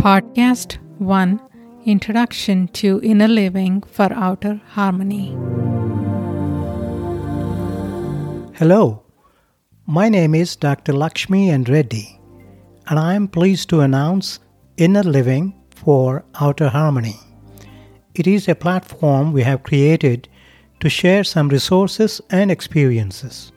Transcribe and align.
Podcast 0.00 0.78
1 0.98 1.38
Introduction 1.84 2.68
to 2.68 3.02
Inner 3.02 3.28
Living 3.28 3.82
for 3.82 4.10
Outer 4.14 4.58
Harmony. 4.68 5.36
Hello, 8.54 9.02
my 9.84 10.08
name 10.08 10.34
is 10.34 10.56
Dr. 10.56 10.94
Lakshmi 10.94 11.50
and 11.50 11.68
Reddy, 11.68 12.18
and 12.88 12.98
I 12.98 13.12
am 13.12 13.28
pleased 13.28 13.68
to 13.68 13.80
announce 13.80 14.38
Inner 14.78 15.02
Living 15.02 15.52
for 15.68 16.24
Outer 16.40 16.70
Harmony. 16.70 17.16
It 18.14 18.26
is 18.26 18.48
a 18.48 18.54
platform 18.54 19.34
we 19.34 19.42
have 19.42 19.64
created 19.64 20.30
to 20.80 20.88
share 20.88 21.24
some 21.24 21.50
resources 21.50 22.22
and 22.30 22.50
experiences, 22.50 23.52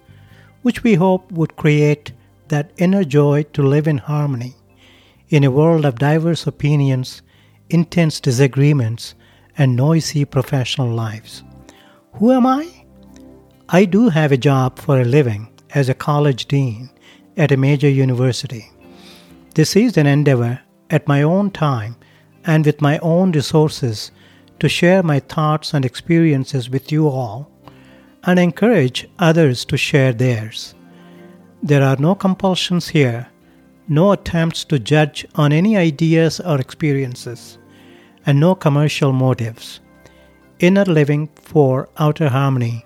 which 0.62 0.84
we 0.84 0.95
hope 0.95 1.31
would 1.31 1.55
create 1.55 2.12
that 2.49 2.73
inner 2.75 3.05
joy 3.05 3.44
to 3.53 3.63
live 3.63 3.88
in 3.88 3.98
harmony 3.98 4.55
in 5.33 5.43
a 5.43 5.49
world 5.49 5.83
of 5.83 5.95
diverse 5.97 6.45
opinions, 6.45 7.23
intense 7.71 8.19
disagreements, 8.19 9.15
and 9.57 9.75
noisy 9.75 10.23
professional 10.25 10.87
lives. 10.87 11.41
Who 12.17 12.31
am 12.31 12.45
I? 12.45 12.85
I 13.67 13.85
do 13.85 14.09
have 14.09 14.31
a 14.31 14.37
job 14.37 14.77
for 14.77 15.01
a 15.01 15.03
living 15.03 15.51
as 15.73 15.89
a 15.89 15.95
college 15.95 16.45
dean 16.45 16.91
at 17.35 17.51
a 17.51 17.57
major 17.57 17.89
university. 17.89 18.71
This 19.55 19.75
is 19.75 19.97
an 19.97 20.05
endeavor 20.05 20.61
at 20.91 21.07
my 21.07 21.23
own 21.23 21.49
time 21.49 21.95
and 22.45 22.63
with 22.63 22.79
my 22.79 22.99
own 22.99 23.31
resources 23.31 24.11
to 24.59 24.70
share 24.70 25.01
my 25.01 25.20
thoughts 25.20 25.73
and 25.73 25.84
experiences 25.84 26.70
with 26.70 26.91
you 26.91 27.07
all 27.07 27.49
and 28.25 28.37
encourage 28.37 29.09
others 29.17 29.65
to 29.65 29.77
share 29.77 30.13
theirs. 30.13 30.75
There 31.63 31.81
are 31.81 31.97
no 31.97 32.13
compulsions 32.13 32.89
here, 32.89 33.29
no 33.87 34.11
attempts 34.11 34.63
to 34.65 34.79
judge 34.79 35.26
on 35.35 35.51
any 35.51 35.77
ideas 35.77 36.39
or 36.39 36.59
experiences, 36.59 37.57
and 38.25 38.40
no 38.40 38.55
commercial 38.55 39.12
motives. 39.12 39.79
Inner 40.59 40.85
Living 40.85 41.27
for 41.35 41.90
Outer 41.98 42.29
Harmony 42.29 42.85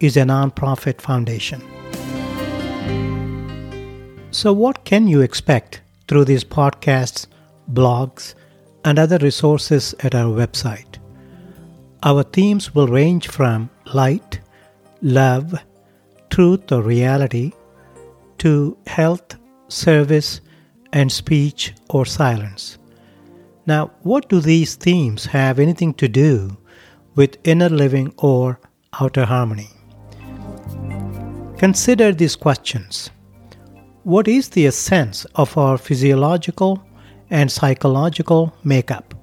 is 0.00 0.16
a 0.16 0.24
non-profit 0.24 1.00
foundation. 1.00 1.62
So, 4.30 4.52
what 4.52 4.84
can 4.84 5.08
you 5.08 5.20
expect 5.20 5.82
through 6.08 6.24
these 6.24 6.44
podcasts, 6.44 7.26
blogs, 7.72 8.34
and 8.84 8.98
other 8.98 9.18
resources 9.18 9.94
at 10.00 10.14
our 10.14 10.32
website? 10.34 10.98
Our 12.02 12.22
themes 12.22 12.74
will 12.74 12.86
range 12.86 13.28
from 13.28 13.68
light, 13.92 14.40
love, 15.02 15.54
truth 16.30 16.72
or 16.72 16.80
reality, 16.80 17.52
to 18.38 18.78
health, 18.86 19.36
service, 19.70 20.40
and 20.92 21.10
speech 21.10 21.74
or 21.88 22.04
silence. 22.04 22.78
Now, 23.66 23.92
what 24.02 24.28
do 24.28 24.40
these 24.40 24.74
themes 24.74 25.26
have 25.26 25.58
anything 25.58 25.94
to 25.94 26.08
do 26.08 26.56
with 27.14 27.38
inner 27.44 27.68
living 27.68 28.12
or 28.16 28.58
outer 29.00 29.24
harmony? 29.24 29.68
Consider 31.58 32.12
these 32.12 32.36
questions. 32.36 33.10
What 34.02 34.26
is 34.26 34.48
the 34.48 34.66
essence 34.66 35.26
of 35.34 35.56
our 35.58 35.76
physiological 35.76 36.82
and 37.28 37.52
psychological 37.52 38.54
makeup? 38.64 39.14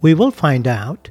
We 0.00 0.14
will 0.14 0.32
find 0.32 0.66
out 0.66 1.10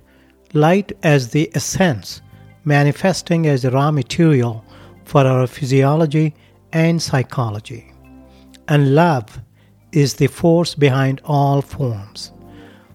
light 0.53 0.91
as 1.01 1.29
the 1.29 1.49
essence, 1.55 2.21
manifesting 2.65 3.47
as 3.47 3.65
raw 3.65 3.89
material 3.89 4.65
for 5.05 5.21
our 5.25 5.47
physiology 5.47 6.35
and 6.73 7.01
psychology. 7.01 7.92
And 8.67 8.95
love 8.95 9.41
is 9.91 10.15
the 10.15 10.27
force 10.27 10.73
behind 10.75 11.21
all 11.25 11.61
forms, 11.61 12.31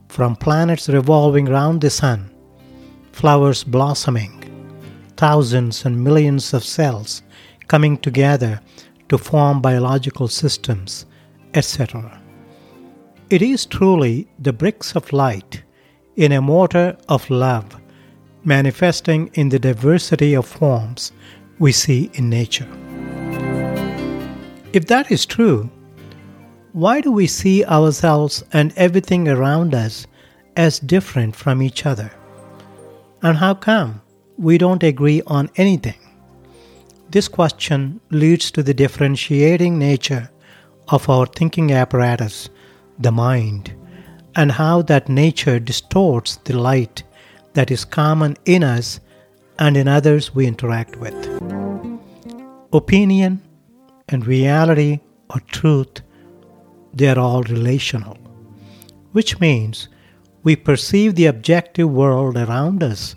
from 0.08 0.34
planets 0.34 0.88
revolving 0.88 1.44
round 1.44 1.80
the 1.80 1.90
sun, 1.90 2.30
flowers 3.12 3.64
blossoming, 3.64 4.34
thousands 5.16 5.84
and 5.84 6.02
millions 6.02 6.54
of 6.54 6.64
cells 6.64 7.22
coming 7.66 7.98
together 7.98 8.60
to 9.08 9.18
form 9.18 9.60
biological 9.60 10.28
systems, 10.28 11.06
etc. 11.54 12.20
It 13.30 13.42
is 13.42 13.66
truly 13.66 14.28
the 14.38 14.52
bricks 14.52 14.96
of 14.96 15.12
light 15.12 15.62
in 16.16 16.32
a 16.32 16.40
mortar 16.40 16.96
of 17.08 17.28
love, 17.28 17.78
manifesting 18.44 19.30
in 19.34 19.50
the 19.50 19.58
diversity 19.58 20.34
of 20.34 20.46
forms 20.46 21.12
we 21.58 21.72
see 21.72 22.10
in 22.14 22.30
nature. 22.30 22.68
If 24.72 24.86
that 24.86 25.10
is 25.10 25.24
true, 25.24 25.70
why 26.72 27.00
do 27.00 27.10
we 27.10 27.26
see 27.26 27.64
ourselves 27.64 28.44
and 28.52 28.72
everything 28.76 29.26
around 29.26 29.74
us 29.74 30.06
as 30.56 30.78
different 30.78 31.34
from 31.34 31.62
each 31.62 31.86
other? 31.86 32.12
And 33.22 33.38
how 33.38 33.54
come 33.54 34.02
we 34.36 34.58
don't 34.58 34.82
agree 34.82 35.22
on 35.26 35.50
anything? 35.56 35.98
This 37.10 37.28
question 37.28 38.00
leads 38.10 38.50
to 38.50 38.62
the 38.62 38.74
differentiating 38.74 39.78
nature 39.78 40.30
of 40.88 41.08
our 41.08 41.24
thinking 41.24 41.72
apparatus, 41.72 42.50
the 42.98 43.10
mind, 43.10 43.74
and 44.36 44.52
how 44.52 44.82
that 44.82 45.08
nature 45.08 45.58
distorts 45.58 46.36
the 46.44 46.58
light 46.58 47.02
that 47.54 47.70
is 47.70 47.86
common 47.86 48.36
in 48.44 48.62
us 48.62 49.00
and 49.58 49.78
in 49.78 49.88
others 49.88 50.34
we 50.34 50.46
interact 50.46 50.96
with. 50.96 51.14
Opinion 52.72 53.42
and 54.08 54.26
reality 54.26 55.00
or 55.30 55.40
truth, 55.40 56.00
they 56.94 57.08
are 57.08 57.18
all 57.18 57.42
relational, 57.44 58.16
which 59.12 59.38
means 59.40 59.88
we 60.42 60.56
perceive 60.56 61.14
the 61.14 61.26
objective 61.26 61.90
world 61.90 62.36
around 62.36 62.82
us 62.82 63.14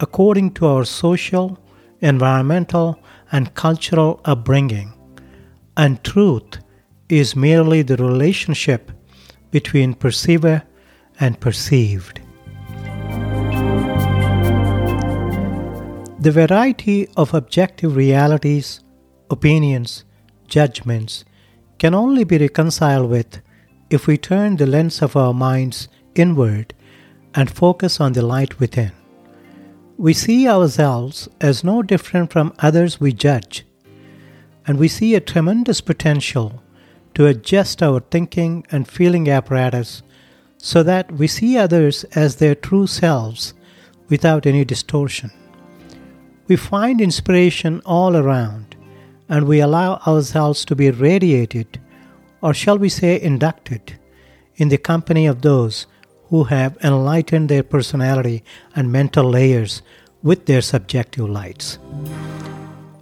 according 0.00 0.52
to 0.52 0.66
our 0.66 0.84
social, 0.84 1.58
environmental, 2.00 2.98
and 3.32 3.54
cultural 3.54 4.20
upbringing, 4.24 4.92
and 5.76 6.02
truth 6.04 6.58
is 7.08 7.36
merely 7.36 7.82
the 7.82 7.96
relationship 7.96 8.90
between 9.50 9.94
perceiver 9.94 10.62
and 11.20 11.40
perceived. 11.40 12.20
The 16.18 16.32
variety 16.32 17.08
of 17.16 17.34
objective 17.34 17.96
realities, 17.96 18.80
opinions, 19.30 20.04
judgments 20.48 21.24
can 21.78 21.94
only 21.94 22.24
be 22.24 22.38
reconciled 22.38 23.10
with 23.10 23.40
if 23.90 24.06
we 24.06 24.16
turn 24.16 24.56
the 24.56 24.66
lens 24.66 25.02
of 25.02 25.16
our 25.16 25.34
minds 25.34 25.88
inward 26.14 26.74
and 27.34 27.50
focus 27.50 28.00
on 28.00 28.12
the 28.12 28.22
light 28.22 28.60
within. 28.60 28.92
We 29.96 30.12
see 30.12 30.48
ourselves 30.48 31.28
as 31.40 31.62
no 31.64 31.82
different 31.82 32.32
from 32.32 32.54
others 32.58 33.00
we 33.00 33.12
judge, 33.12 33.64
and 34.66 34.78
we 34.78 34.88
see 34.88 35.14
a 35.14 35.20
tremendous 35.20 35.80
potential 35.80 36.62
to 37.14 37.26
adjust 37.26 37.82
our 37.82 38.00
thinking 38.00 38.66
and 38.70 38.88
feeling 38.88 39.28
apparatus 39.28 40.02
so 40.58 40.82
that 40.82 41.12
we 41.12 41.26
see 41.26 41.58
others 41.58 42.04
as 42.14 42.36
their 42.36 42.54
true 42.54 42.86
selves 42.86 43.54
without 44.08 44.46
any 44.46 44.64
distortion. 44.64 45.30
We 46.48 46.56
find 46.56 47.00
inspiration 47.00 47.80
all 47.84 48.16
around, 48.16 48.73
and 49.28 49.46
we 49.46 49.60
allow 49.60 49.96
ourselves 50.06 50.64
to 50.64 50.76
be 50.76 50.90
radiated, 50.90 51.80
or 52.42 52.52
shall 52.54 52.78
we 52.78 52.88
say 52.88 53.20
inducted, 53.20 53.98
in 54.56 54.68
the 54.68 54.78
company 54.78 55.26
of 55.26 55.42
those 55.42 55.86
who 56.28 56.44
have 56.44 56.76
enlightened 56.82 57.48
their 57.48 57.62
personality 57.62 58.42
and 58.74 58.90
mental 58.90 59.28
layers 59.28 59.82
with 60.22 60.46
their 60.46 60.62
subjective 60.62 61.28
lights. 61.28 61.78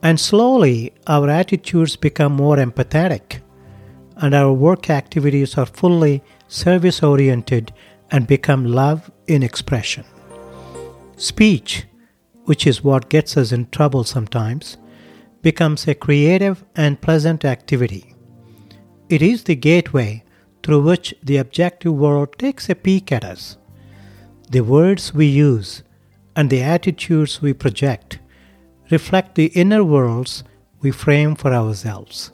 And 0.02 0.18
slowly, 0.18 0.92
our 1.06 1.28
attitudes 1.28 1.96
become 1.96 2.32
more 2.32 2.56
empathetic, 2.56 3.40
and 4.16 4.34
our 4.34 4.52
work 4.52 4.90
activities 4.90 5.56
are 5.56 5.66
fully 5.66 6.22
service 6.48 7.02
oriented 7.02 7.72
and 8.10 8.26
become 8.26 8.66
love 8.66 9.10
in 9.26 9.42
expression. 9.42 10.04
Speech, 11.16 11.84
which 12.44 12.66
is 12.66 12.82
what 12.82 13.08
gets 13.08 13.36
us 13.36 13.52
in 13.52 13.68
trouble 13.70 14.04
sometimes, 14.04 14.76
becomes 15.42 15.86
a 15.86 15.94
creative 15.94 16.64
and 16.74 17.00
pleasant 17.00 17.44
activity. 17.44 18.14
It 19.08 19.20
is 19.20 19.44
the 19.44 19.56
gateway 19.56 20.24
through 20.62 20.82
which 20.82 21.14
the 21.22 21.36
objective 21.36 21.92
world 21.92 22.38
takes 22.38 22.68
a 22.68 22.74
peek 22.74 23.12
at 23.12 23.24
us. 23.24 23.56
The 24.50 24.60
words 24.60 25.12
we 25.12 25.26
use 25.26 25.82
and 26.36 26.48
the 26.48 26.62
attitudes 26.62 27.42
we 27.42 27.52
project 27.52 28.20
reflect 28.90 29.34
the 29.34 29.46
inner 29.46 29.84
worlds 29.84 30.44
we 30.80 30.90
frame 30.90 31.34
for 31.34 31.52
ourselves. 31.52 32.32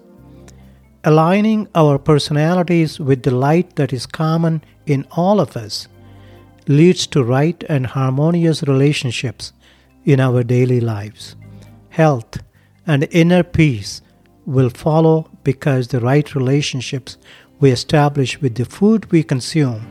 Aligning 1.04 1.68
our 1.74 1.98
personalities 1.98 3.00
with 3.00 3.22
the 3.22 3.30
light 3.30 3.76
that 3.76 3.92
is 3.92 4.06
common 4.06 4.62
in 4.86 5.06
all 5.12 5.40
of 5.40 5.56
us 5.56 5.88
leads 6.66 7.06
to 7.06 7.24
right 7.24 7.64
and 7.68 7.86
harmonious 7.86 8.62
relationships 8.64 9.52
in 10.04 10.20
our 10.20 10.42
daily 10.42 10.80
lives. 10.80 11.36
Health 11.88 12.38
and 12.88 13.06
inner 13.10 13.42
peace 13.42 14.00
will 14.46 14.70
follow 14.70 15.30
because 15.44 15.88
the 15.88 16.00
right 16.00 16.34
relationships 16.34 17.18
we 17.60 17.70
establish 17.70 18.40
with 18.40 18.54
the 18.54 18.64
food 18.64 19.12
we 19.12 19.22
consume 19.22 19.86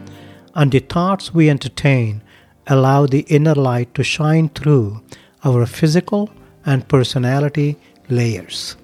and 0.55 0.71
the 0.71 0.79
thoughts 0.79 1.33
we 1.33 1.47
entertain 1.49 2.21
allow 2.65 3.05
the 3.05 3.19
inner 3.37 3.53
light 3.53 3.93
to 3.93 4.03
shine 4.03 4.49
through 4.49 5.01
our 5.45 5.65
physical 5.67 6.29
and 6.65 6.87
personality 6.87 7.77
layers. 8.09 8.75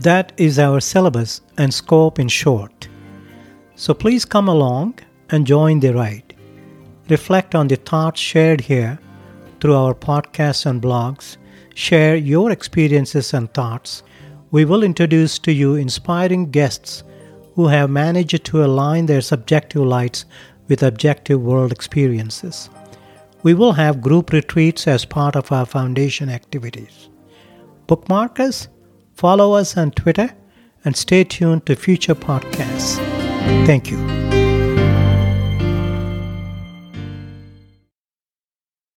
That 0.00 0.32
is 0.36 0.58
our 0.58 0.80
syllabus 0.80 1.40
and 1.56 1.72
scope 1.72 2.18
in 2.18 2.28
short. 2.28 2.88
So 3.76 3.94
please 3.94 4.24
come 4.26 4.48
along 4.48 4.98
and 5.30 5.46
join 5.46 5.80
the 5.80 5.94
ride. 5.94 6.34
Reflect 7.08 7.54
on 7.54 7.68
the 7.68 7.76
thoughts 7.76 8.20
shared 8.20 8.60
here 8.60 8.98
through 9.60 9.76
our 9.76 9.94
podcasts 9.94 10.66
and 10.66 10.80
blogs. 10.82 11.36
Share 11.74 12.16
your 12.16 12.50
experiences 12.50 13.32
and 13.34 13.52
thoughts. 13.52 14.02
We 14.50 14.64
will 14.64 14.82
introduce 14.82 15.38
to 15.40 15.52
you 15.52 15.76
inspiring 15.76 16.50
guests 16.50 17.04
who 17.54 17.68
have 17.68 17.90
managed 17.90 18.44
to 18.44 18.64
align 18.64 19.06
their 19.06 19.20
subjective 19.20 19.82
lights 19.82 20.24
with 20.68 20.82
objective 20.82 21.40
world 21.40 21.72
experiences. 21.72 22.70
We 23.42 23.54
will 23.54 23.72
have 23.72 24.02
group 24.02 24.32
retreats 24.32 24.86
as 24.86 25.04
part 25.04 25.36
of 25.36 25.50
our 25.52 25.66
foundation 25.66 26.28
activities. 26.28 27.08
Bookmark 27.86 28.38
us, 28.40 28.68
follow 29.14 29.52
us 29.52 29.76
on 29.76 29.90
Twitter, 29.92 30.30
and 30.84 30.96
stay 30.96 31.24
tuned 31.24 31.66
to 31.66 31.76
future 31.76 32.14
podcasts. 32.14 32.96
Thank 33.66 33.90
you. 33.90 34.49